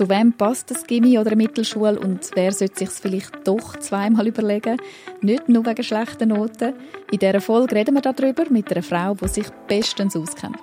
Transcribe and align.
Zu 0.00 0.08
wem 0.08 0.32
passt 0.32 0.70
das 0.70 0.86
Gimmi 0.86 1.18
oder 1.18 1.32
eine 1.32 1.36
Mittelschule 1.36 2.00
und 2.00 2.30
wer 2.32 2.52
sollte 2.52 2.78
sich 2.78 2.88
vielleicht 2.88 3.46
doch 3.46 3.76
zweimal 3.80 4.26
überlegen? 4.28 4.78
Nicht 5.20 5.46
nur 5.50 5.66
wegen 5.66 5.82
schlechten 5.82 6.30
Noten. 6.30 6.72
In 7.12 7.18
dieser 7.18 7.42
Folge 7.42 7.74
reden 7.74 7.96
wir 7.96 8.00
darüber 8.00 8.44
mit 8.48 8.72
einer 8.72 8.82
Frau, 8.82 9.14
die 9.14 9.28
sich 9.28 9.50
bestens 9.68 10.16
auskennt. 10.16 10.56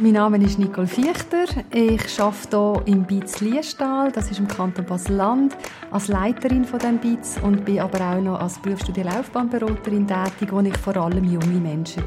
Mein 0.00 0.14
Name 0.14 0.38
ist 0.38 0.58
Nicole 0.58 0.88
Fichter. 0.88 1.44
Ich 1.72 2.20
arbeite 2.20 2.82
hier 2.84 2.92
im 2.92 3.04
BIZ 3.04 3.42
Liestal, 3.42 4.10
das 4.10 4.28
ist 4.28 4.40
im 4.40 4.48
Kanton 4.48 4.84
Basel-Land, 4.84 5.56
als 5.92 6.08
Leiterin 6.08 6.64
von 6.64 6.80
dem 6.80 6.98
BIZ 6.98 7.38
und 7.44 7.64
bin 7.64 7.78
aber 7.78 8.00
auch 8.00 8.20
noch 8.20 8.40
als 8.40 8.58
Berufsstudie 8.58 9.02
Laufbahnberaterin 9.02 10.08
tätig, 10.08 10.50
wo 10.50 10.58
ich 10.58 10.76
vor 10.78 10.96
allem 10.96 11.30
junge 11.30 11.60
Menschen 11.60 12.02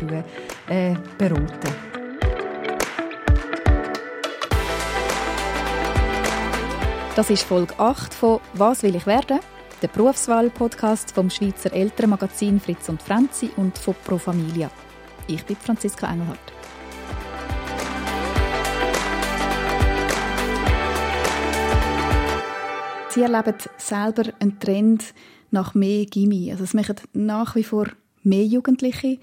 äh, 0.68 0.96
berate. 1.18 2.03
Das 7.16 7.30
ist 7.30 7.44
Folge 7.44 7.78
8 7.78 8.12
von 8.12 8.40
«Was 8.56 8.82
will 8.82 8.96
ich 8.96 9.06
werden?» 9.06 9.40
der 9.84 9.88
Berufswahl-Podcast 9.90 11.12
vom 11.12 11.30
Schweizer 11.30 11.72
Elternmagazin 11.72 12.60
Fritz 12.60 12.90
und 12.90 13.04
Franzi 13.04 13.52
und 13.56 13.78
von 13.78 13.94
Pro 14.04 14.18
Familia. 14.18 14.72
Ich 15.28 15.46
bin 15.46 15.56
Franziska 15.56 16.12
Engelhardt. 16.12 16.40
Sie 23.10 23.22
erleben 23.22 23.60
selber 23.78 24.34
einen 24.40 24.60
Trend 24.60 25.14
nach 25.52 25.76
mehr 25.76 26.08
Gimmi. 26.08 26.52
Also 26.52 26.64
es 26.64 26.74
machen 26.74 26.96
nach 27.14 27.56
wie 27.56 27.64
vor 27.64 27.90
mehr 28.24 28.44
Jugendliche 28.44 29.20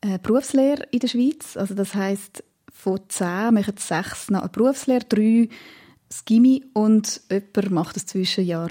äh, 0.00 0.18
Berufslehre 0.22 0.84
in 0.92 1.00
der 1.00 1.08
Schweiz. 1.08 1.58
Also 1.58 1.74
das 1.74 1.94
heißt 1.94 2.42
von 2.72 3.00
zehn 3.08 3.52
machen 3.52 3.76
sechs 3.76 4.30
noch 4.30 4.40
eine 4.40 4.48
Berufslehre, 4.48 5.04
drei 5.06 5.50
Gimmi 6.24 6.64
und 6.72 7.20
jemand 7.30 7.70
macht 7.70 7.96
das 7.96 8.06
Zwischenjahr. 8.06 8.70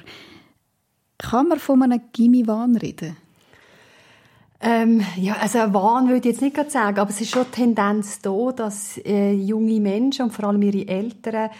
Kann 1.18 1.48
man 1.48 1.60
von 1.60 1.82
einem 1.82 2.02
Gimmi-Wahn 2.14 2.78
reden? 2.78 3.18
Ähm, 4.60 5.04
ja, 5.18 5.36
also 5.40 5.60
ein 5.60 5.74
Wahn 5.74 6.08
würde 6.08 6.30
ich 6.30 6.36
jetzt 6.36 6.42
nicht 6.42 6.72
sagen, 6.72 7.00
aber 7.00 7.10
es 7.12 7.22
ist 7.22 7.30
schon 7.30 7.44
eine 7.44 7.52
Tendenz 7.52 8.20
da, 8.22 8.52
dass 8.56 8.98
äh, 9.06 9.34
junge 9.34 9.80
Menschen 9.80 10.26
und 10.26 10.32
vor 10.32 10.46
allem 10.46 10.62
ihre 10.64 10.88
Eltern 10.88 11.52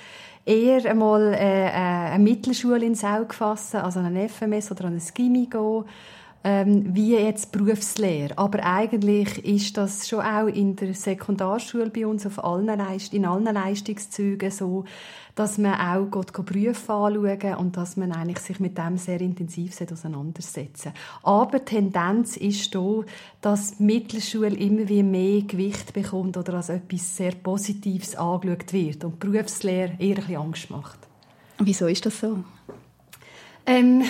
eher 0.44 0.84
einmal 0.90 1.34
äh, 1.34 1.68
äh 1.68 1.72
eine 1.72 2.24
Mittelschule 2.24 2.84
ins 2.84 3.04
Auge 3.04 3.34
fassen, 3.34 3.78
also 3.82 4.00
an 4.00 4.16
ein 4.16 4.30
FMS 4.30 4.72
oder 4.72 4.86
an 4.86 4.96
ein 4.96 5.14
Gimmi 5.14 5.46
gehen 5.46 5.84
ähm, 6.44 6.96
wie 6.96 7.14
jetzt 7.14 7.52
Berufslehre. 7.52 8.38
Aber 8.38 8.64
eigentlich 8.64 9.44
ist 9.44 9.78
das 9.78 10.08
schon 10.08 10.22
auch 10.22 10.48
in 10.48 10.76
der 10.76 10.94
Sekundarschule 10.94 11.90
bei 11.90 12.06
uns 12.06 12.26
auf 12.26 12.44
allen 12.44 12.68
Leist 12.68 13.14
in 13.14 13.26
allen 13.26 13.46
Leistungszügen 13.46 14.52
so, 14.52 14.86
dass 15.36 15.58
man 15.58 15.80
auch 15.80 16.10
Gott 16.10 16.34
Berufe 16.34 16.94
anschauen 16.94 17.56
und 17.58 17.78
dass 17.78 17.96
man 17.96 18.12
eigentlich 18.12 18.40
sich 18.40 18.60
mit 18.60 18.78
dem 18.78 18.98
sehr 18.98 19.22
intensiv 19.22 19.80
auseinandersetzen 19.80 20.94
Aber 21.22 21.60
die 21.60 21.66
Tendenz 21.66 22.38
ist 22.38 22.74
da, 22.74 23.02
dass 23.42 23.78
die 23.78 23.84
Mittelschule 23.84 24.56
immer 24.56 24.90
wie 24.90 25.04
mehr 25.04 25.42
Gewicht 25.42 25.94
bekommt 25.94 26.38
oder 26.38 26.56
als 26.56 26.70
etwas 26.70 27.16
sehr 27.16 27.34
Positives 27.34 28.16
angeschaut 28.16 28.74
wird 28.74 29.04
und 29.04 29.22
die 29.22 29.28
Berufslehre 29.28 29.96
eher 30.00 30.16
ein 30.16 30.16
bisschen 30.16 30.36
Angst 30.38 30.70
macht. 30.72 31.00
Wieso 31.60 31.88
ist 31.88 32.06
das 32.06 32.20
so? 32.20 32.44
Ähm, 33.66 34.04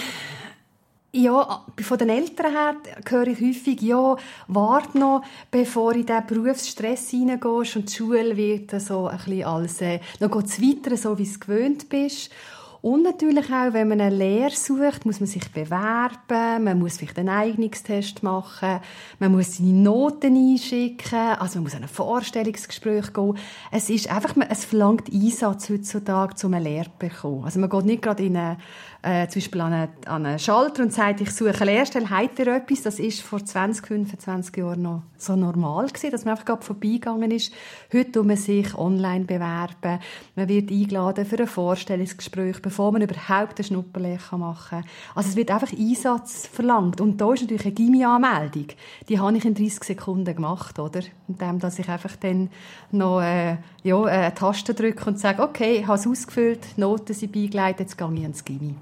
ja, 1.14 1.66
von 1.82 1.98
den 1.98 2.10
Eltern 2.10 2.52
her 2.52 2.76
höre 3.08 3.28
ich 3.28 3.42
häufig, 3.42 3.82
ja, 3.82 4.18
warte 4.48 4.98
noch, 5.00 5.24
bevor 5.50 5.94
du 5.94 6.00
in 6.00 6.06
diesen 6.06 6.28
Berufsstress 6.28 7.14
reingehst 7.14 7.76
und 7.76 7.90
die 7.90 7.96
Schule 7.96 8.36
wird 8.36 8.80
so 8.82 9.08
ein 9.08 9.18
bisschen 9.18 9.44
als, 9.44 9.82
äh, 9.82 10.00
noch 10.20 10.32
geht's 10.32 10.62
weiter, 10.62 10.98
so 10.98 11.18
wie 11.18 11.24
es 11.24 11.40
gewöhnt 11.40 11.90
bist. 11.90 12.32
Und 12.82 13.04
natürlich 13.04 13.52
auch, 13.52 13.74
wenn 13.74 13.88
man 13.88 14.00
eine 14.00 14.16
Lehre 14.16 14.52
sucht, 14.52 15.06
muss 15.06 15.20
man 15.20 15.28
sich 15.28 15.52
bewerben, 15.52 16.64
man 16.64 16.80
muss 16.80 16.98
vielleicht 16.98 17.18
einen 17.18 17.30
Eignungstest 17.30 18.22
machen, 18.22 18.80
man 19.20 19.32
muss 19.32 19.58
seine 19.58 19.74
Noten 19.74 20.36
einschicken, 20.36 21.36
also 21.40 21.56
man 21.56 21.64
muss 21.64 21.76
an 21.76 21.84
ein 21.84 21.90
Vorstellungsgespräch 21.90 23.14
gehen. 23.14 23.38
Es 23.72 23.90
ist 23.90 24.12
einfach, 24.12 24.36
es 24.50 24.66
verlangt 24.66 25.12
Einsatz 25.12 25.70
heutzutage, 25.70 26.46
um 26.46 26.54
eine 26.54 26.64
Lehre 26.64 26.86
zu 26.86 26.92
bekommen. 27.00 27.46
Also 27.46 27.60
man 27.60 27.70
geht 27.70 27.86
nicht 27.86 28.04
gerade 28.04 28.24
in 28.24 28.38
eine 28.38 28.58
äh, 29.02 29.28
zum 29.28 29.42
Beispiel 29.42 29.62
an 29.62 29.74
einen, 29.74 29.90
an 30.06 30.26
einen 30.26 30.40
Schalter 30.40 30.84
und 30.84 30.94
sagt, 30.94 31.22
ich 31.22 31.32
suche 31.32 31.54
eine 31.54 31.72
Lehrstelle, 31.72 32.08
ihr 32.38 32.48
etwas? 32.48 32.82
Das 32.82 33.00
ist 33.00 33.22
vor 33.22 33.44
20, 33.44 33.86
25 33.86 34.58
Jahren 34.58 34.82
noch 34.82 35.04
so 35.18 35.36
normal 35.36 35.88
gewesen, 35.88 36.12
dass 36.12 36.26
man 36.26 36.34
einfach 36.34 36.46
gerade 36.46 36.66
vorbeigegangen 36.66 37.32
ist. 37.32 37.54
Heute 37.94 38.12
tut 38.12 38.26
man 38.26 38.38
sich 38.38 38.76
online 38.76 39.26
bewerben, 39.26 40.00
man 40.36 40.48
wird 40.48 40.72
eingeladen 40.72 41.26
für 41.26 41.40
ein 41.40 41.48
Vorstellungsgespräch, 41.48 42.62
bevor 42.62 42.92
man 42.92 43.02
überhaupt 43.02 43.60
eine 43.60 43.64
Schnupperlehre 43.64 44.38
machen 44.38 44.82
kann. 44.82 44.90
Also 45.16 45.30
es 45.30 45.36
wird 45.36 45.52
einfach 45.52 45.72
Einsatz 45.72 46.48
verlangt. 46.48 47.02
Und 47.02 47.20
da 47.22 47.34
ist 47.34 47.42
natürlich 47.42 47.66
eine 47.66 47.74
Gimmi-Anmeldung. 47.74 48.68
Die 49.10 49.20
habe 49.20 49.38
ich 49.38 49.46
in 49.46 49.54
30 49.54 49.84
Sekunden 49.84 50.36
gemacht, 50.36 50.80
oder? 50.80 51.02
Indem, 51.28 51.60
dass 51.60 51.80
ich 51.80 51.90
einfach 51.90 52.16
dann 52.18 52.50
noch 52.92 53.22
äh, 53.22 53.58
ja, 53.84 54.04
eine 54.04 54.34
Taste 54.34 54.74
drücke 54.74 55.06
und 55.06 55.20
sage, 55.20 55.42
okay, 55.42 55.80
ich 55.80 55.88
habe 55.88 55.98
es 55.98 56.08
ausgefüllt, 56.08 56.78
Noten 56.78 57.14
sind 57.14 57.32
beigeleitet, 57.32 57.82
jetzt 57.82 57.98
gehe 57.98 58.14
ich 58.14 58.24
ins 58.24 58.46
Gimmi. 58.46 58.76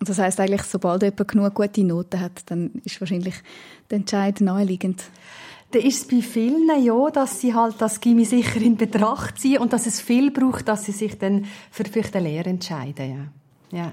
Das 0.00 0.18
heißt 0.18 0.40
eigentlich, 0.40 0.62
sobald 0.62 1.02
jemand 1.02 1.28
genug 1.28 1.54
gute 1.54 1.84
Noten 1.84 2.20
hat, 2.20 2.42
dann 2.46 2.70
ist 2.84 3.00
wahrscheinlich 3.00 3.34
der 3.90 3.98
Entscheid 3.98 4.40
naheliegend. 4.40 5.04
Dann 5.72 5.82
ist 5.82 6.02
es 6.02 6.08
bei 6.08 6.22
vielen 6.22 6.68
ja, 6.84 7.10
dass 7.10 7.40
sie 7.40 7.54
halt 7.54 7.76
das 7.78 8.00
Gimmi 8.00 8.24
sicher 8.24 8.60
in 8.60 8.76
Betracht 8.76 9.38
ziehen 9.38 9.58
und 9.58 9.72
dass 9.72 9.86
es 9.86 10.00
viel 10.00 10.30
braucht, 10.30 10.68
dass 10.68 10.84
sie 10.84 10.92
sich 10.92 11.18
dann 11.18 11.46
für, 11.70 11.84
für 11.84 12.02
die 12.02 12.18
Lehre 12.18 12.50
entscheiden. 12.50 13.30
Ja. 13.72 13.78
ja. 13.78 13.90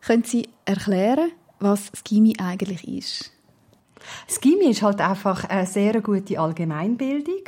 Können 0.00 0.24
Sie 0.24 0.48
erklären, 0.64 1.32
was 1.58 1.90
das 1.90 2.04
Gimmi 2.04 2.34
eigentlich 2.38 2.86
ist? 2.86 3.32
Das 4.26 4.40
Gimmi 4.40 4.66
ist 4.70 4.82
halt 4.82 5.00
einfach 5.00 5.44
eine 5.44 5.66
sehr 5.66 6.00
gute 6.00 6.38
Allgemeinbildung. 6.38 7.42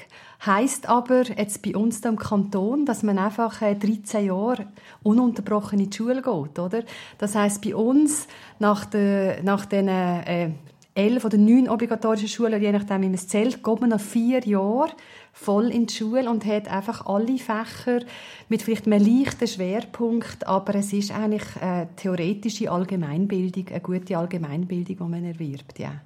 Heißt 0.45 0.89
aber 0.89 1.25
jetzt 1.25 1.63
bei 1.63 1.75
uns 1.75 2.01
im 2.01 2.17
Kanton, 2.17 2.87
dass 2.87 3.03
man 3.03 3.19
einfach 3.19 3.59
13 3.59 4.21
äh, 4.21 4.27
Jahre 4.27 4.67
ununterbrochen 5.03 5.81
in 5.81 5.91
die 5.91 5.97
Schule 5.97 6.23
geht, 6.23 6.59
oder? 6.59 6.85
Das 7.19 7.35
heißt 7.35 7.63
bei 7.63 7.75
uns 7.75 8.29
nach 8.61 8.85
den 8.85 9.45
nach 9.45 9.67
den 9.67 9.89
äh, 9.89 10.51
elf 10.99 11.25
oder 11.25 11.39
neun 11.39 11.69
obligatorischen 11.69 12.29
Schulen, 12.29 12.61
je 12.61 12.73
nachdem 12.73 13.03
wie 13.03 13.07
man 13.07 13.15
es 13.15 13.29
zählt, 13.29 13.63
geht 13.63 13.81
man 13.81 13.91
nach 13.91 14.01
vier 14.01 14.41
Jahren 14.45 14.93
voll 15.33 15.71
in 15.71 15.87
die 15.87 15.95
Schule 15.95 16.29
und 16.29 16.45
hat 16.45 16.69
einfach 16.69 17.07
alle 17.07 17.39
Fächer 17.39 18.01
mit 18.49 18.63
vielleicht 18.63 18.87
einem 18.87 19.05
leichten 19.05 19.47
Schwerpunkt, 19.47 20.47
aber 20.47 20.75
es 20.75 20.93
ist 20.93 21.13
eigentlich 21.13 21.45
eine 21.61 21.89
theoretische 21.95 22.71
Allgemeinbildung, 22.71 23.69
eine 23.69 23.81
gute 23.81 24.19
Allgemeinbildung, 24.19 24.97
die 24.97 25.05
man 25.05 25.25
erwirbt, 25.25 25.79
ja. 25.79 26.01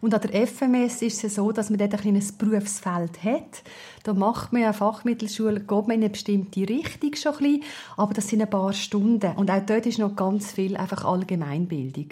Und 0.00 0.14
an 0.14 0.20
der 0.20 0.46
FMS 0.46 1.02
ist 1.02 1.24
es 1.24 1.34
so, 1.34 1.52
dass 1.52 1.70
man 1.70 1.78
dort 1.78 1.94
ein 1.94 2.00
kleines 2.00 2.32
Berufsfeld 2.32 3.22
hat. 3.22 3.62
Da 4.02 4.14
macht 4.14 4.52
man 4.52 4.62
ja 4.62 4.72
Fachmittelschule, 4.72 5.60
geht 5.60 5.70
man 5.70 5.90
in 5.90 6.02
eine 6.02 6.10
bestimmte 6.10 6.68
Richtung 6.68 7.14
schon 7.14 7.32
ein 7.32 7.38
bisschen, 7.38 7.62
aber 7.96 8.14
das 8.14 8.28
sind 8.28 8.42
ein 8.42 8.50
paar 8.50 8.72
Stunden. 8.72 9.32
Und 9.36 9.50
auch 9.50 9.64
dort 9.64 9.86
ist 9.86 9.98
noch 9.98 10.16
ganz 10.16 10.52
viel 10.52 10.76
einfach 10.76 11.04
Allgemeinbildung. 11.04 12.08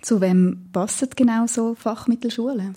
Zu 0.00 0.20
wem 0.20 0.68
passen 0.72 1.08
genau 1.16 1.46
so 1.46 1.74
Fachmittelschulen? 1.74 2.76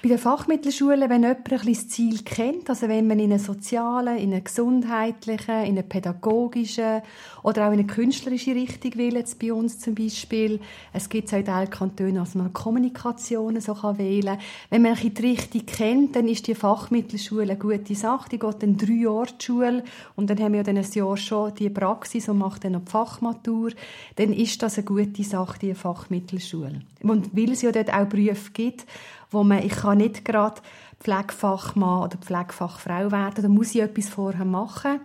Bei 0.00 0.10
den 0.10 0.18
Fachmittelschulen, 0.18 1.10
wenn 1.10 1.24
jemand 1.24 1.52
ein 1.52 1.58
das 1.66 1.88
Ziel 1.88 2.20
kennt, 2.22 2.70
also 2.70 2.86
wenn 2.86 3.08
man 3.08 3.18
in 3.18 3.32
einer 3.32 3.40
sozialen, 3.40 4.16
in 4.16 4.32
einer 4.32 4.42
gesundheitlichen, 4.42 5.64
in 5.64 5.72
einer 5.72 5.82
pädagogischen 5.82 7.02
oder 7.42 7.66
auch 7.66 7.72
in 7.72 7.80
eine 7.80 7.86
künstlerische 7.86 8.54
Richtung 8.54 8.94
will, 8.94 9.14
jetzt 9.14 9.40
bei 9.40 9.52
uns 9.52 9.80
zum 9.80 9.96
Beispiel, 9.96 10.60
es 10.92 11.08
gibt 11.08 11.34
auch 11.34 11.38
in 11.38 11.44
den 11.46 11.70
Kantonen, 11.70 12.14
dass 12.14 12.36
man 12.36 12.52
Kommunikationen 12.52 13.60
so 13.60 13.74
kann 13.74 13.98
wählen 13.98 14.36
kann. 14.36 14.44
Wenn 14.70 14.82
man 14.82 14.94
die 14.94 15.20
Richtung 15.20 15.66
kennt, 15.66 16.14
dann 16.14 16.28
ist 16.28 16.46
die 16.46 16.54
Fachmittelschule 16.54 17.42
eine 17.42 17.56
gute 17.56 17.96
Sache. 17.96 18.28
Die 18.28 18.38
geht 18.38 18.62
dann 18.62 18.76
drei 18.76 18.92
Jahre 18.92 19.26
die 19.26 19.44
Schule 19.44 19.82
und 20.14 20.30
dann 20.30 20.38
haben 20.38 20.52
wir 20.52 20.58
ja 20.58 20.64
dann 20.64 20.76
ein 20.76 20.92
Jahr 20.92 21.16
schon 21.16 21.56
die 21.56 21.70
Praxis 21.70 22.28
und 22.28 22.38
macht 22.38 22.62
dann 22.62 22.72
noch 22.72 22.84
die 22.84 22.90
Fachmatur. 22.92 23.72
Dann 24.14 24.32
ist 24.32 24.62
das 24.62 24.78
eine 24.78 24.84
gute 24.84 25.24
Sache, 25.24 25.58
die 25.58 25.74
Fachmittelschule. 25.74 26.82
Und 27.02 27.36
weil 27.36 27.50
es 27.50 27.62
ja 27.62 27.72
dort 27.72 27.92
auch 27.92 28.06
Berufe 28.06 28.52
gibt, 28.52 28.86
wo 29.30 29.44
man, 29.44 29.62
ich 29.62 29.72
kann 29.72 29.98
nicht 29.98 30.24
gerade 30.24 30.60
Pflegefachmann 31.00 32.04
oder 32.04 32.18
Pflegefachfrau 32.18 33.10
werden, 33.12 33.42
da 33.42 33.48
muss 33.48 33.74
ich 33.74 33.82
etwas 33.82 34.08
vorher 34.08 34.44
machen. 34.44 35.00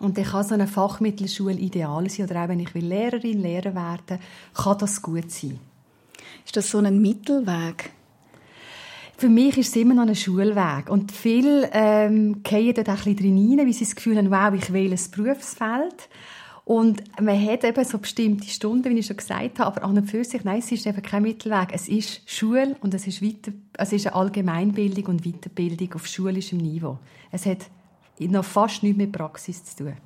Und 0.00 0.18
dann 0.18 0.24
kann 0.24 0.44
so 0.44 0.54
eine 0.54 0.66
Fachmittelschule 0.66 1.54
ideal 1.54 2.08
sein, 2.10 2.26
oder 2.26 2.44
auch 2.44 2.48
wenn 2.48 2.60
ich 2.60 2.74
will 2.74 2.84
Lehrerin, 2.84 3.40
Lehrer 3.40 3.74
werden, 3.74 4.18
kann 4.54 4.78
das 4.78 5.00
gut 5.00 5.30
sein. 5.30 5.58
Ist 6.44 6.56
das 6.56 6.70
so 6.70 6.78
ein 6.78 7.00
Mittelweg? 7.00 7.90
Für 9.16 9.28
mich 9.28 9.56
ist 9.56 9.68
es 9.68 9.76
immer 9.76 9.94
noch 9.94 10.06
ein 10.06 10.16
Schulweg. 10.16 10.90
Und 10.90 11.12
viele 11.12 11.70
ähm, 11.72 12.42
gehen 12.42 12.74
dort 12.74 12.88
auch 12.88 13.06
ein 13.06 13.14
bisschen 13.14 13.16
drin 13.16 13.58
rein, 13.58 13.66
weil 13.66 13.72
sie 13.72 13.84
das 13.84 13.94
Gefühl 13.94 14.18
haben, 14.18 14.30
wow, 14.30 14.52
ich 14.52 14.72
wähle 14.72 14.96
ein 14.96 15.10
Berufsfeld. 15.10 16.08
Und 16.64 17.02
man 17.20 17.40
hat 17.44 17.62
eben 17.62 17.84
so 17.84 17.98
bestimmte 17.98 18.48
Stunden, 18.48 18.94
wie 18.94 18.98
ich 18.98 19.06
schon 19.06 19.18
gesagt 19.18 19.58
habe, 19.58 19.64
aber 19.64 19.84
an 19.84 19.98
und 19.98 20.10
für 20.10 20.24
sich, 20.24 20.44
nein, 20.44 20.60
es 20.60 20.72
ist 20.72 20.86
eben 20.86 21.02
kein 21.02 21.22
Mittelweg. 21.22 21.68
Es 21.72 21.88
ist 21.88 22.22
Schule 22.24 22.76
und 22.80 22.94
es 22.94 23.06
ist, 23.06 23.20
weiter, 23.20 23.52
es 23.74 23.92
ist 23.92 24.06
eine 24.06 24.16
Allgemeinbildung 24.16 25.06
und 25.06 25.26
Weiterbildung 25.26 25.92
auf 25.94 26.06
schulischem 26.06 26.58
Niveau. 26.58 26.98
Es 27.30 27.44
hat 27.44 27.58
noch 28.18 28.44
fast 28.44 28.82
nichts 28.82 28.96
mit 28.96 29.12
Praxis 29.12 29.62
zu 29.64 29.84
tun. 29.84 29.96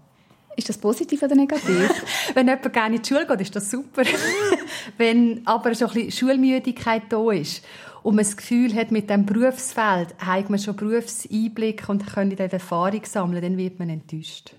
Ist 0.56 0.68
das 0.68 0.78
positiv 0.78 1.22
oder 1.22 1.36
negativ? 1.36 2.04
Wenn 2.34 2.48
jemand 2.48 2.72
gerne 2.72 2.96
in 2.96 3.02
die 3.02 3.08
Schule 3.08 3.24
geht, 3.24 3.40
ist 3.42 3.54
das 3.54 3.70
super. 3.70 4.02
Wenn 4.98 5.46
aber 5.46 5.72
so 5.76 5.86
ein 5.86 5.92
bisschen 5.92 6.10
Schulmüdigkeit 6.10 7.04
da 7.10 7.30
ist 7.30 7.64
und 8.02 8.16
man 8.16 8.24
das 8.24 8.36
Gefühl 8.36 8.74
hat, 8.74 8.90
mit 8.90 9.08
dem 9.08 9.24
Berufsfeld 9.24 10.16
hat 10.18 10.50
man 10.50 10.58
schon 10.58 10.74
Berufseinblick 10.74 11.88
und 11.88 12.04
kann 12.04 12.34
dort 12.34 12.52
Erfahrung 12.52 13.04
sammeln, 13.04 13.42
dann 13.42 13.56
wird 13.56 13.78
man 13.78 13.90
enttäuscht. 13.90 14.54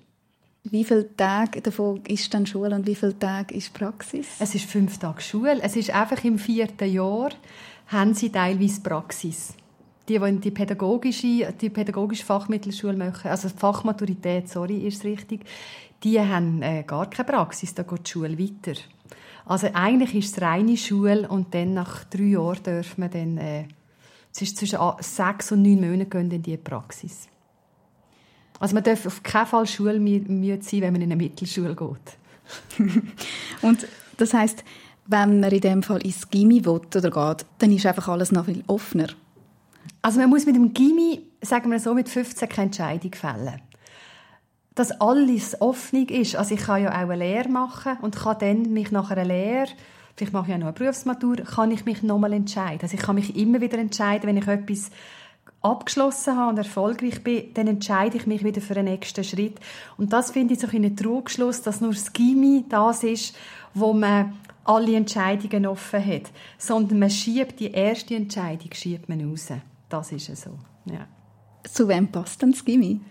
Wie 0.71 0.83
viele 0.83 1.15
Tage 1.15 1.61
davon 1.61 2.01
ist 2.07 2.31
dann 2.33 2.45
Schule 2.45 2.75
und 2.75 2.85
wie 2.85 2.93
viele 2.93 3.17
Tage 3.17 3.55
ist 3.55 3.73
Praxis? 3.73 4.27
Es 4.39 4.53
ist 4.53 4.65
fünf 4.65 4.99
Tage 4.99 5.21
Schule. 5.21 5.59
Es 5.61 5.75
ist 5.75 5.89
einfach 5.89 6.23
im 6.23 6.37
vierten 6.37 6.91
Jahr 6.91 7.31
haben 7.87 8.13
sie 8.13 8.29
teilweise 8.29 8.81
Praxis. 8.81 9.53
Die, 10.07 10.19
die 10.19 10.39
die 10.39 10.51
pädagogische, 10.51 11.53
die 11.59 11.69
pädagogische 11.69 12.25
Fachmittelschule 12.25 12.97
machen, 12.97 13.31
also 13.31 13.49
Fachmaturität, 13.49 14.49
sorry, 14.49 14.87
ist 14.87 15.03
richtig, 15.03 15.41
die 16.03 16.19
haben 16.19 16.61
äh, 16.61 16.83
gar 16.83 17.09
keine 17.09 17.27
Praxis, 17.27 17.73
da 17.73 17.83
geht 17.83 18.07
die 18.07 18.11
Schule 18.11 18.37
weiter. 18.37 18.79
Also 19.45 19.67
eigentlich 19.73 20.15
ist 20.15 20.37
es 20.37 20.41
reine 20.41 20.77
Schule 20.77 21.27
und 21.27 21.53
dann 21.53 21.73
nach 21.73 22.03
drei 22.05 22.23
Jahren 22.23 22.61
dürfen 22.63 23.01
wir 23.01 23.09
dann, 23.09 23.37
äh, 23.37 23.65
es 24.31 24.41
ist 24.43 24.57
zwischen 24.57 24.79
sechs 24.99 25.51
und 25.51 25.63
neun 25.63 25.81
Monaten 25.81 26.09
gehen 26.09 26.31
in 26.31 26.43
die 26.43 26.57
Praxis. 26.57 27.27
Also 28.59 28.75
man 28.75 28.83
darf 28.83 29.05
auf 29.05 29.23
keinen 29.23 29.47
Fall 29.47 29.65
schulmüde 29.65 30.61
sein, 30.61 30.81
wenn 30.81 30.93
man 30.93 31.01
in 31.01 31.11
eine 31.11 31.15
Mittelschule 31.15 31.75
geht. 31.75 32.87
und 33.61 33.87
das 34.17 34.33
heißt, 34.33 34.63
wenn 35.07 35.39
man 35.39 35.51
in 35.51 35.61
dem 35.61 35.83
Fall 35.83 36.03
ins 36.03 36.29
Gimmi 36.29 36.65
will 36.65 36.81
oder 36.95 37.09
geht, 37.09 37.45
dann 37.59 37.71
ist 37.71 37.85
einfach 37.85 38.07
alles 38.09 38.31
noch 38.31 38.45
viel 38.45 38.63
offener. 38.67 39.07
Also 40.01 40.19
man 40.19 40.29
muss 40.29 40.45
mit 40.45 40.55
dem 40.55 40.73
Gimmi, 40.73 41.21
sagen 41.41 41.71
wir 41.71 41.79
so, 41.79 41.93
mit 41.93 42.09
15 42.09 42.47
keine 42.47 42.65
Entscheidung 42.67 43.13
fällen. 43.13 43.61
Dass 44.75 44.91
alles 45.01 45.59
offen 45.61 46.07
ist. 46.07 46.35
Also 46.35 46.53
ich 46.53 46.61
kann 46.61 46.83
ja 46.83 46.91
auch 46.91 46.95
eine 46.95 47.15
Lehre 47.15 47.49
machen 47.49 47.97
und 48.01 48.15
kann 48.15 48.37
dann 48.39 48.73
mich 48.73 48.91
nach 48.91 49.09
einer 49.09 49.25
Lehre, 49.25 49.67
vielleicht 50.15 50.33
mache 50.33 50.45
ich 50.45 50.51
ja 50.51 50.57
noch 50.57 50.67
eine 50.67 50.73
Berufsmatur, 50.73 51.37
kann 51.37 51.71
ich 51.71 51.85
mich 51.85 52.03
nochmal 52.03 52.33
entscheiden. 52.33 52.81
Also 52.83 52.95
ich 52.95 53.01
kann 53.01 53.15
mich 53.15 53.35
immer 53.35 53.61
wieder 53.61 53.77
entscheiden, 53.77 54.27
wenn 54.27 54.37
ich 54.37 54.47
etwas 54.47 54.91
abgeschlossen 55.61 56.37
habe 56.37 56.51
und 56.51 56.57
erfolgreich 56.57 57.23
bin, 57.23 57.53
dann 57.53 57.67
entscheide 57.67 58.17
ich 58.17 58.27
mich 58.27 58.43
wieder 58.43 58.61
für 58.61 58.73
den 58.73 58.85
nächsten 58.85 59.23
Schritt. 59.23 59.59
Und 59.97 60.13
das 60.13 60.31
finde 60.31 60.53
ich 60.53 60.59
so 60.59 60.67
ein 60.67 60.95
Trugschluss, 60.95 61.61
dass 61.61 61.81
nur 61.81 61.91
das 61.91 62.13
Gimmi 62.13 62.65
das 62.69 63.03
ist, 63.03 63.35
wo 63.73 63.93
man 63.93 64.37
alle 64.63 64.95
Entscheidungen 64.95 65.65
offen 65.65 66.05
hat, 66.05 66.31
sondern 66.57 66.99
man 66.99 67.09
schiebt 67.09 67.59
die 67.59 67.71
erste 67.71 68.15
Entscheidung 68.15 68.71
schiebt 68.73 69.09
man 69.09 69.29
raus. 69.29 69.47
Das 69.89 70.11
ist 70.11 70.29
es 70.29 70.43
so. 70.43 70.51
Ja. 70.85 71.07
Zu 71.63 71.87
wem 71.87 72.07
passt 72.07 72.41
denn 72.41 72.51
das 72.51 72.63
Gimmi? 72.63 73.01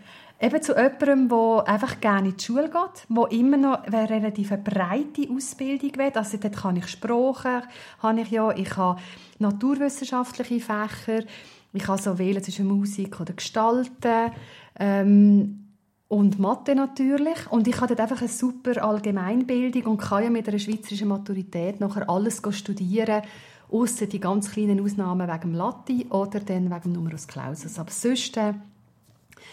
Eben 0.40 0.62
zu 0.62 0.72
jemandem, 0.72 1.28
der 1.28 1.64
einfach 1.66 2.00
gerne 2.00 2.28
in 2.28 2.36
die 2.36 2.44
Schule 2.44 2.70
geht, 2.70 3.06
der 3.08 3.32
immer 3.32 3.56
noch 3.56 3.82
eine 3.82 4.08
relativ 4.08 4.50
breite 4.62 5.28
Ausbildung 5.28 5.96
will. 5.96 6.12
Also 6.14 6.36
dort 6.36 6.56
kann 6.56 6.76
ich 6.76 6.86
Sprache, 6.86 7.62
habe 8.00 8.20
ich 8.20 8.30
ja, 8.30 8.52
ich 8.52 8.76
habe 8.76 9.00
naturwissenschaftliche 9.40 10.60
Fächer, 10.60 11.24
ich 11.72 11.82
kann 11.82 11.98
so 11.98 12.18
wählen 12.18 12.42
zwischen 12.42 12.66
Musik 12.66 13.20
oder 13.20 13.34
Gestalten 13.34 14.32
ähm, 14.78 15.68
und 16.08 16.38
Mathe 16.38 16.74
natürlich. 16.74 17.50
Und 17.50 17.68
ich 17.68 17.76
habe 17.76 17.88
dort 17.88 18.00
einfach 18.00 18.20
eine 18.20 18.30
super 18.30 18.82
Allgemeinbildung 18.82 19.84
und 19.84 19.98
kann 19.98 20.24
ja 20.24 20.30
mit 20.30 20.48
einer 20.48 20.58
schweizerischen 20.58 21.08
Maturität 21.08 21.80
nachher 21.80 22.08
alles 22.08 22.40
studieren, 22.50 23.22
außer 23.70 24.06
die 24.06 24.20
ganz 24.20 24.50
kleinen 24.50 24.80
Ausnahmen 24.80 25.28
wegen 25.28 25.40
dem 25.40 25.54
Latte 25.54 26.06
oder 26.08 26.40
dann 26.40 26.70
wegen 26.70 26.80
dem 26.82 26.92
Numerus 26.92 27.26
Clausus. 27.26 27.78
Aber 27.78 27.90
sonst 27.90 28.36
äh, 28.38 28.54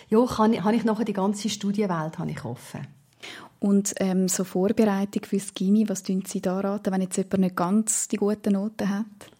ja, 0.09 0.25
kann 0.25 0.63
habe 0.63 0.75
ich 0.75 0.85
nachher 0.85 1.05
die 1.05 1.13
ganze 1.13 1.49
Studienwelt 1.49 2.17
habe 2.17 2.31
ich 2.31 2.45
offen. 2.45 2.87
Und 3.59 3.95
ähm, 3.97 4.27
so 4.27 4.43
Vorbereitung 4.43 5.23
fürs 5.23 5.53
Gimmi, 5.53 5.89
was 5.89 6.03
tun 6.03 6.23
Sie 6.25 6.41
da 6.41 6.59
raten, 6.59 6.93
wenn 6.93 7.01
jetzt 7.01 7.17
jemand 7.17 7.39
nicht 7.39 7.55
ganz 7.55 8.07
die 8.07 8.17
guten 8.17 8.53
Noten 8.53 8.89
hat? 8.89 9.34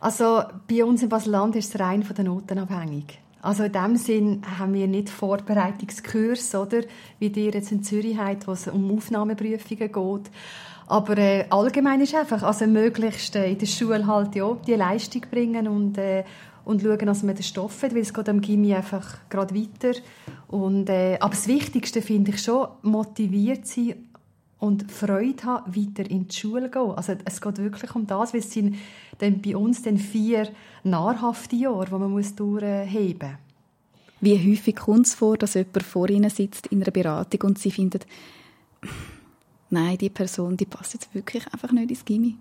Also 0.00 0.42
bei 0.66 0.82
uns 0.82 1.02
in 1.02 1.10
Basel-Land 1.10 1.56
ist 1.56 1.74
es 1.74 1.80
rein 1.80 2.02
von 2.02 2.16
den 2.16 2.26
Noten 2.26 2.58
abhängig. 2.58 3.18
Also 3.42 3.64
in 3.64 3.72
dem 3.72 3.96
Sinn 3.96 4.42
haben 4.58 4.72
wir 4.74 4.86
nicht 4.86 5.10
Vorbereitungskurs, 5.10 6.54
oder? 6.54 6.80
Wie 7.18 7.28
ihr 7.28 7.52
jetzt 7.52 7.72
in 7.72 7.82
Zürich 7.82 8.18
habt, 8.18 8.46
wo 8.46 8.52
es 8.52 8.66
um 8.66 8.90
Aufnahmeprüfungen 8.96 9.92
geht. 9.92 10.30
Aber 10.86 11.18
äh, 11.18 11.46
allgemein 11.50 12.00
ist 12.00 12.14
einfach, 12.14 12.42
also 12.42 12.66
möglichst 12.66 13.36
äh, 13.36 13.50
in 13.50 13.58
der 13.58 13.66
Schule 13.66 14.06
halt 14.06 14.34
ja, 14.34 14.56
die 14.66 14.74
Leistung 14.74 15.22
bringen 15.30 15.68
und, 15.68 15.96
äh, 15.98 16.24
und 16.64 16.82
schauen, 16.82 17.06
dass 17.06 17.22
man 17.22 17.34
den 17.34 17.44
Stoff 17.44 17.82
hat, 17.82 17.94
weil 17.94 18.00
es 18.00 18.12
geht 18.12 18.28
am 18.28 18.40
Gimmi 18.40 18.74
einfach 18.74 19.18
gerade 19.28 19.54
weiter. 19.54 19.98
Und, 20.48 20.90
äh, 20.90 21.16
aber 21.20 21.30
das 21.30 21.46
Wichtigste 21.46 22.02
finde 22.02 22.32
ich 22.32 22.42
schon, 22.42 22.68
motiviert 22.82 23.66
sein 23.66 24.09
und 24.60 24.92
Freude 24.92 25.42
haben, 25.44 25.74
weiter 25.74 26.08
in 26.08 26.28
die 26.28 26.36
Schule 26.36 26.70
zu 26.70 26.70
gehen. 26.70 26.92
Also 26.94 27.14
es 27.24 27.40
geht 27.40 27.58
wirklich 27.58 27.94
um 27.94 28.06
das, 28.06 28.32
weil 28.32 28.40
es 28.40 28.52
sind 28.52 28.76
dann 29.18 29.40
bei 29.40 29.56
uns 29.56 29.82
dann 29.82 29.98
vier 29.98 30.48
nahrhafte 30.84 31.56
Jahre, 31.56 31.86
die 31.86 31.92
man 31.92 32.10
muss 32.10 32.34
durchheben 32.34 33.30
muss. 33.30 33.38
Wie 34.20 34.52
häufig 34.52 34.76
kommt 34.76 35.06
es 35.06 35.14
vor, 35.14 35.38
dass 35.38 35.54
jemand 35.54 35.82
vor 35.82 36.08
Ihnen 36.10 36.28
sitzt 36.28 36.66
in 36.66 36.82
einer 36.82 36.90
Beratung 36.90 37.40
und 37.48 37.58
Sie 37.58 37.70
finden, 37.70 38.00
nein, 39.70 39.96
die 39.96 40.10
Person, 40.10 40.58
die 40.58 40.66
passt 40.66 40.92
jetzt 40.92 41.14
wirklich 41.14 41.46
einfach 41.52 41.72
nicht 41.72 41.90
ins 41.90 42.04
Gimmi? 42.04 42.36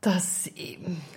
Das 0.00 0.48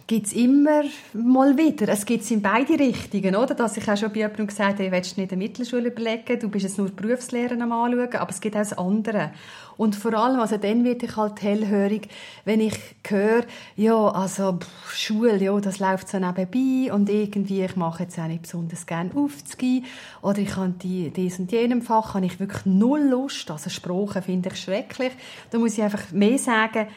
gibt 0.08 0.26
es 0.26 0.34
immer 0.34 0.82
mal 1.14 1.56
wieder. 1.56 1.88
Es 1.90 2.04
gibt 2.04 2.24
es 2.24 2.32
in 2.32 2.42
beide 2.42 2.80
Richtungen, 2.80 3.36
oder? 3.36 3.54
Dass 3.54 3.78
ich 3.78 3.88
auch 3.88 3.96
schon 3.96 4.10
bei 4.12 4.22
jemandem 4.22 4.48
gesagt 4.48 4.80
habe, 4.80 4.86
du 4.86 4.92
willst 4.92 5.20
nicht 5.20 5.32
eine 5.32 5.38
Mittelschule 5.38 5.90
überlegen, 5.90 6.40
du 6.40 6.50
bist 6.50 6.64
jetzt 6.64 6.80
nur 6.80 6.90
Berufslehre 6.90 7.54
am 7.62 7.72
anschauen, 7.72 8.16
aber 8.16 8.32
es 8.32 8.42
gibt 8.42 8.56
auch 8.56 8.60
das 8.62 8.74
andere. 8.74 9.34
Und 9.78 9.96
vor 9.96 10.16
allem, 10.16 10.40
also 10.40 10.58
dann 10.58 10.84
werde 10.84 11.06
ich 11.06 11.16
halt 11.16 11.44
hellhörig, 11.44 12.10
wenn 12.44 12.60
ich 12.60 12.74
höre, 13.08 13.46
ja, 13.76 14.08
also 14.08 14.54
pff, 14.54 14.96
Schule, 14.96 15.38
ja, 15.38 15.60
das 15.60 15.78
läuft 15.78 16.10
so 16.10 16.18
nebenbei 16.18 16.92
und 16.92 17.08
irgendwie, 17.08 17.64
ich 17.64 17.76
mache 17.76 18.04
jetzt 18.04 18.18
auch 18.18 18.28
nicht 18.28 18.42
besonders 18.42 18.88
gerne 18.88 19.12
aufzugehen 19.16 19.86
oder 20.24 20.40
ich 20.40 20.56
habe 20.56 20.74
die, 20.82 21.12
dies 21.12 21.38
und 21.38 21.52
jenem 21.52 21.84
Fach, 21.84 22.16
habe 22.16 22.26
ich 22.26 22.40
wirklich 22.40 22.66
null 22.66 23.02
Lust, 23.02 23.50
also 23.52 23.70
Sprache 23.70 24.24
finde 24.24 24.50
ich 24.50 24.60
schrecklich. 24.60 25.12
Da 25.52 25.60
muss 25.60 25.78
ich 25.78 25.84
einfach 25.84 26.12
mehr 26.12 26.40
sagen, 26.40 26.88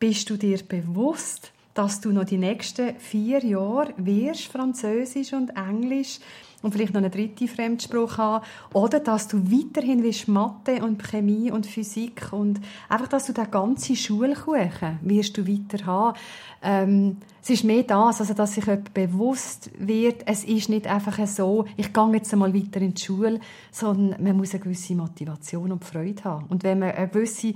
bist 0.00 0.30
du 0.30 0.36
dir 0.36 0.58
bewusst, 0.66 1.52
dass 1.74 2.00
du 2.00 2.10
noch 2.10 2.24
die 2.24 2.38
nächsten 2.38 2.96
vier 2.96 3.44
Jahre 3.44 3.92
wirst, 3.98 4.46
Französisch 4.46 5.32
und 5.34 5.50
Englisch 5.50 6.18
und 6.62 6.72
vielleicht 6.72 6.92
noch 6.92 6.98
eine 6.98 7.10
dritte 7.10 7.46
Fremdsprache 7.46 8.18
haben 8.18 8.44
oder 8.72 9.00
dass 9.00 9.28
du 9.28 9.50
weiterhin 9.50 10.02
wirst 10.02 10.26
Mathe 10.26 10.82
und 10.82 11.02
Chemie 11.02 11.50
und 11.50 11.66
Physik 11.66 12.32
und 12.32 12.60
einfach, 12.88 13.08
dass 13.08 13.26
du 13.26 13.32
den 13.32 13.50
ganzen 13.50 13.94
Schulkuchen 13.94 14.98
wirst 15.02 15.36
du 15.36 15.46
weiter 15.46 15.86
haben. 15.86 16.18
Ähm, 16.62 17.16
es 17.42 17.50
ist 17.50 17.64
mehr 17.64 17.84
das, 17.84 18.20
also 18.20 18.34
dass 18.34 18.54
sich 18.54 18.66
jemand 18.66 18.92
bewusst 18.92 19.70
wird, 19.78 20.22
es 20.26 20.44
ist 20.44 20.68
nicht 20.68 20.86
einfach 20.86 21.26
so, 21.26 21.66
ich 21.76 21.92
gehe 21.92 22.12
jetzt 22.12 22.32
einmal 22.32 22.52
weiter 22.54 22.80
in 22.80 22.94
die 22.94 23.02
Schule, 23.02 23.40
sondern 23.70 24.22
man 24.22 24.36
muss 24.36 24.52
eine 24.52 24.62
gewisse 24.62 24.94
Motivation 24.94 25.72
und 25.72 25.84
Freude 25.84 26.24
haben. 26.24 26.46
Und 26.48 26.62
wenn 26.62 26.78
man 26.80 26.90
eine 26.90 27.08
gewisse 27.08 27.54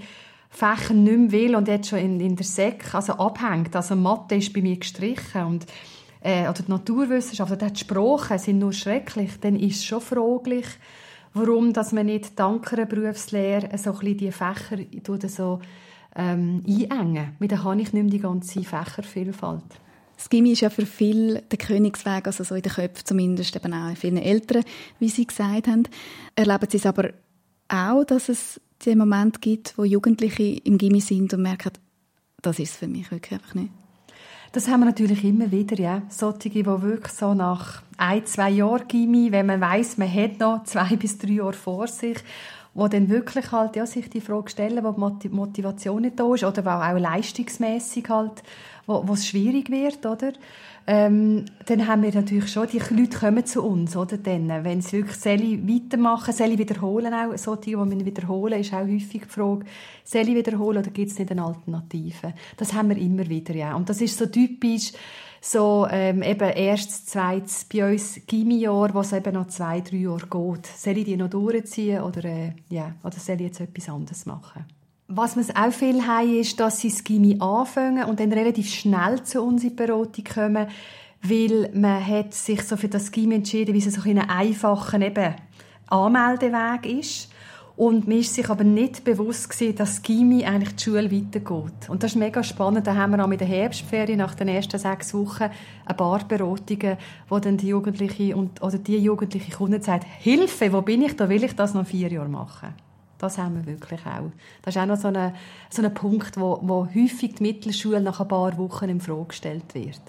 Fächer 0.54 0.94
nicht 0.94 1.18
mehr 1.18 1.32
will 1.32 1.56
und 1.56 1.66
jetzt 1.66 1.88
schon 1.88 1.99
in, 1.99 2.20
in 2.20 2.37
der 2.37 2.46
Sek 2.46 2.94
also 2.94 3.14
abhängt. 3.14 3.75
Also 3.75 3.96
Mathe 3.96 4.37
ist 4.37 4.52
bei 4.52 4.62
mir 4.62 4.76
gestrichen 4.76 5.44
und 5.44 5.66
äh, 6.20 6.42
oder 6.49 6.62
die 6.62 6.70
Naturwissenschaft 6.70 7.52
oder 7.52 7.70
die 7.70 7.80
Sprachen 7.80 8.38
sind 8.38 8.61
nur 8.61 8.73
schrecklich, 8.73 9.32
dann 9.40 9.56
ist 9.56 9.78
es 9.78 9.84
schon 9.84 10.00
fraglich, 10.00 10.66
warum 11.32 11.73
dass 11.73 11.92
man 11.92 12.06
nicht 12.06 12.38
dank 12.38 12.73
einer 12.73 12.87
Berufslehre 12.87 13.76
so 13.76 13.99
ein 13.99 14.16
die 14.16 14.30
Fächer 14.30 14.78
so 15.28 15.61
ähm, 16.14 16.62
einengen. 16.66 17.34
Mit 17.40 17.50
der 17.50 17.64
habe 17.64 17.80
ich 17.80 17.92
nicht 17.92 18.04
mehr 18.04 18.04
die 18.04 18.20
ganze 18.20 18.62
Fächervielfalt. 18.62 19.64
Das 20.16 20.30
Gimmi 20.30 20.52
ist 20.52 20.61
ja 20.61 20.70
für 20.70 20.87
viele 20.87 21.42
der 21.42 21.58
Königsweg, 21.58 22.28
also 22.28 22.44
so 22.44 22.54
in 22.54 22.62
den 22.62 22.73
Köpfen 22.73 23.04
zumindest, 23.04 23.56
eben 23.56 23.75
auch 23.75 23.96
vielen 23.96 24.18
Eltern, 24.18 24.64
wie 25.00 25.08
Sie 25.08 25.26
gesagt 25.26 25.66
haben. 25.66 25.82
Erleben 26.37 26.70
Sie 26.70 26.76
es 26.76 26.87
aber 26.87 27.11
auch, 27.68 28.04
dass 28.04 28.28
es 28.28 28.61
den 28.85 28.99
Moment 28.99 29.40
gibt, 29.40 29.76
wo 29.78 29.85
Jugendliche 29.85 30.43
im 30.43 30.78
Gimmi 30.78 31.00
sind 31.00 31.33
und 31.35 31.43
merken, 31.43 31.73
das 32.43 32.59
ist 32.59 32.76
für 32.76 32.87
mich 32.87 33.11
wirklich 33.11 33.33
einfach 33.33 33.54
nicht. 33.54 33.71
Das 34.52 34.69
haben 34.69 34.81
wir 34.81 34.87
natürlich 34.87 35.25
immer 35.25 35.50
wieder, 35.50 35.76
ja. 35.76 36.02
Solche, 36.09 36.49
die 36.49 36.64
wirklich 36.64 37.12
so 37.12 37.35
nach 37.35 37.83
ein, 37.97 38.25
zwei 38.26 38.50
Jahren 38.50 38.87
Gimmi, 38.87 39.33
wenn 39.33 39.47
man 39.47 39.61
weiß, 39.61 39.99
man 39.99 40.12
hat 40.12 40.38
noch 40.38 40.64
zwei 40.64 40.97
bis 40.97 41.19
drei 41.19 41.33
Jahre 41.33 41.52
vor 41.52 41.88
sich, 41.88 42.19
wo 42.75 42.88
dann 42.88 43.09
wirklich 43.09 43.52
halt, 43.52 43.76
ja, 43.76 43.87
sich 43.87 44.11
die 44.11 44.21
Frage 44.21 44.50
stellen, 44.50 44.85
wo 44.85 45.11
die 45.11 45.28
Motivation 45.28 46.02
nicht 46.02 46.19
da 46.19 46.35
ist 46.35 46.45
oder 46.45 46.64
wo 46.64 46.71
auch 46.71 46.99
leistungsmäßig 46.99 48.09
halt, 48.09 48.43
wo, 48.87 49.07
wo 49.07 49.14
es 49.14 49.26
schwierig 49.26 49.71
wird, 49.71 50.04
oder? 50.04 50.33
ähm, 50.87 51.47
dann 51.64 51.87
haben 51.87 52.02
wir 52.02 52.12
natürlich 52.12 52.52
schon, 52.52 52.69
die 52.69 52.78
Leute 52.78 53.19
kommen 53.19 53.47
zu 53.47 53.62
uns, 53.62 53.97
oder? 53.97 54.19
Dann, 54.19 54.49
wenn 54.64 54.83
sie 54.83 54.99
wirklich 54.99 55.16
Sally 55.16 55.66
weitermachen, 55.66 56.35
Sally 56.35 56.59
wiederholen 56.59 57.14
auch, 57.14 57.37
so 57.38 57.57
die, 57.57 57.71
die 57.71 57.76
wir 57.76 58.04
wiederholen, 58.04 58.61
ist 58.61 58.75
auch 58.75 58.81
häufig 58.81 59.23
die 59.23 59.28
Frage, 59.28 59.64
Sally 60.04 60.35
wiederholen 60.35 60.78
oder 60.78 60.90
gibt 60.90 61.11
es 61.11 61.19
nicht 61.19 61.31
eine 61.31 61.43
Alternative? 61.43 62.35
Das 62.59 62.75
haben 62.75 62.90
wir 62.90 62.99
immer 62.99 63.26
wieder, 63.28 63.54
ja. 63.54 63.75
Und 63.75 63.88
das 63.88 64.02
ist 64.02 64.19
so 64.19 64.26
typisch, 64.26 64.93
so 65.45 65.87
ähm, 65.91 66.23
eben 66.23 66.49
erstes, 66.49 67.05
zweites, 67.05 67.67
bei 67.67 67.93
uns 67.93 68.19
Gimmi-Jahr, 68.27 68.95
wo 68.95 69.01
es 69.01 69.13
eben 69.13 69.35
noch 69.35 69.49
zwei, 69.49 69.83
drei 69.83 69.99
Jahre 69.99 70.27
geht. 70.27 70.67
Soll 70.67 70.97
ich 70.97 71.05
die 71.05 71.19
noch 71.19 71.29
durchziehen 71.29 72.01
oder, 72.01 72.25
äh, 72.25 72.53
yeah, 72.71 72.95
oder 73.05 73.19
soll 73.19 73.37
ich 73.37 73.43
jetzt 73.43 73.61
etwas 73.61 73.91
anderes 73.91 74.25
machen? 74.25 74.65
Was 75.09 75.37
wir 75.37 75.45
auch 75.55 75.71
viel 75.71 76.07
haben, 76.07 76.41
ist, 76.41 76.59
dass 76.59 76.81
sie 76.81 76.89
das 76.89 77.05
Gimmi 77.05 77.37
anfangen 77.41 78.05
und 78.05 78.21
dann 78.21 78.33
relativ 78.33 78.71
schnell 78.71 79.23
zu 79.23 79.43
uns 79.43 79.63
in 79.63 79.71
die 79.71 79.75
Beratung 79.75 80.25
kommen, 80.25 80.67
weil 81.21 81.71
man 81.75 82.07
hat 82.07 82.33
sich 82.33 82.63
so 82.63 82.79
für 82.79 82.89
das 82.89 83.13
Gimmi 83.13 83.35
entschieden, 83.35 83.75
weil 83.75 83.87
es 83.87 83.95
so 83.95 84.09
ein 84.09 84.19
einfacher 84.19 84.99
eben 84.99 85.35
Anmeldeweg 85.89 86.87
ist. 86.87 87.29
Und 87.76 88.07
mir 88.07 88.19
ist 88.19 88.35
sich 88.35 88.49
aber 88.49 88.62
nicht 88.62 89.02
bewusst 89.02 89.50
gewesen, 89.50 89.75
dass 89.75 90.00
Gimi 90.00 90.45
eigentlich 90.45 90.76
die 90.76 90.85
Schule 90.85 91.11
weitergeht. 91.11 91.88
Und 91.88 92.02
das 92.02 92.12
ist 92.12 92.16
mega 92.16 92.43
spannend. 92.45 92.87
Da 92.87 92.95
haben 92.95 93.12
wir 93.12 93.25
auch 93.25 93.28
mit 93.28 93.40
der 93.40 93.49
Herbstferien 93.49 94.19
nach 94.19 94.37
den 94.37 94.47
ersten 94.47 94.78
sechs 94.78 95.12
Wochen 95.12 95.50
ein 95.85 95.97
paar 95.97 96.21
Beratungen, 96.25 96.97
wo 97.28 97.40
dann 97.40 97.57
die 97.57 97.69
Jugendliche 97.69 98.37
und, 98.37 98.62
oder 98.62 98.78
die 98.78 98.99
Jugendliche 98.99 99.50
Kunde 99.50 99.83
sagt, 99.83 100.04
Hilfe, 100.04 100.73
wo 100.73 100.83
bin 100.83 101.02
ich, 101.02 101.16
da 101.16 101.28
will 101.28 101.43
ich 101.43 101.57
das 101.57 101.75
noch 101.75 101.87
vier 101.87 102.12
Jahre 102.12 102.28
machen. 102.28 102.75
Das 103.19 103.38
haben 103.38 103.57
wir 103.57 103.66
wirklich 103.66 104.00
auch. 104.07 104.31
Das 104.62 104.76
ist 104.76 104.81
auch 104.81 104.87
noch 104.87 104.97
so 104.97 105.09
ein 105.09 105.35
so 105.71 105.83
ein 105.83 105.95
Punkt, 105.95 106.38
wo, 106.38 106.61
wo 106.62 106.87
häufig 106.87 107.35
die 107.37 107.43
Mittelschule 107.43 108.00
nach 108.00 108.21
ein 108.21 108.28
paar 108.28 108.57
Wochen 108.57 108.88
in 108.88 109.00
Frage 109.00 109.26
gestellt 109.26 109.75
wird. 109.75 110.02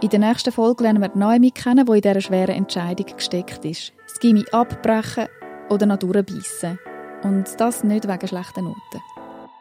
In 0.00 0.10
der 0.10 0.18
nächsten 0.18 0.52
Folge 0.52 0.84
lernen 0.84 1.02
wir 1.02 1.10
Naomi 1.14 1.50
kennen, 1.50 1.86
die 1.86 1.92
in 1.92 2.00
dieser 2.02 2.20
schweren 2.20 2.54
Entscheidung 2.54 3.06
gesteckt 3.16 3.64
ist. 3.64 3.92
Das 4.06 4.20
Gimmi 4.20 4.44
abbrechen 4.52 5.26
oder 5.68 5.86
noch 5.86 5.98
durchbeissen. 5.98 6.78
Und 7.22 7.44
das 7.58 7.84
nicht 7.84 8.06
wegen 8.06 8.28
schlechten 8.28 8.64
Noten. 8.64 9.02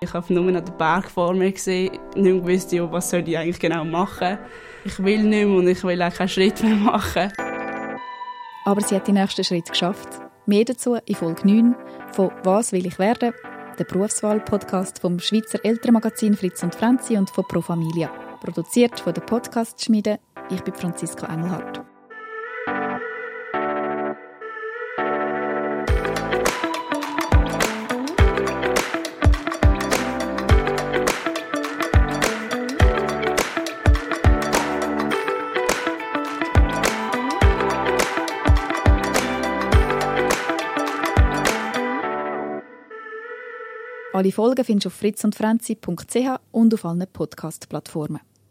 Ich 0.02 0.14
habe 0.14 0.34
nur 0.34 0.52
noch 0.52 0.62
den 0.62 0.78
Berg 0.78 1.10
vor 1.10 1.34
mir 1.34 1.52
gesehen, 1.52 1.98
nicht 2.16 2.46
gewusst, 2.46 2.74
was 2.92 3.10
soll 3.10 3.28
ich 3.28 3.38
eigentlich 3.38 3.60
genau 3.60 3.86
machen. 3.86 4.38
Ich 4.84 5.02
will 5.02 5.24
nicht 5.24 5.48
mehr 5.48 5.58
und 5.58 5.68
ich 5.68 5.82
will 5.84 6.02
auch 6.02 6.14
keinen 6.14 6.28
Schritt 6.28 6.62
mehr 6.62 6.76
machen. 6.76 7.32
Aber 8.66 8.82
sie 8.82 8.96
hat 8.96 9.08
den 9.08 9.16
nächsten 9.16 9.44
Schritt 9.44 9.70
geschafft. 9.70 10.10
Mehr 10.46 10.66
dazu 10.66 10.98
in 11.06 11.16
Folge 11.16 11.48
9 11.48 11.76
von 12.12 12.32
«Was 12.44 12.74
will 12.74 12.86
ich 12.86 13.00
werden?» 13.00 13.34
der 13.80 13.86
Berufswahl-Podcast 13.86 15.00
vom 15.00 15.20
Schweizer 15.20 15.64
Elternmagazin 15.64 16.36
Fritz 16.36 16.64
und 16.64 16.76
Franzi 16.76 17.18
und 17.18 17.30
von 17.30 17.46
Pro 17.48 17.62
Familia. 17.62 18.12
Produziert 18.42 19.00
von 19.00 19.14
der 19.14 19.22
Podcast-Schmiede. 19.22 20.20
Ich 20.50 20.62
bin 20.62 20.74
Franziska 20.74 21.28
Engelhardt. 21.28 21.93
Alle 44.14 44.32
Folgen 44.32 44.64
findest 44.64 44.86
du 44.86 44.90
auf 44.90 44.94
fritzundfranzi.ch 44.94 46.40
und 46.52 46.74
auf 46.76 46.86
allen 46.86 47.08
Podcast-Plattformen. 47.12 48.20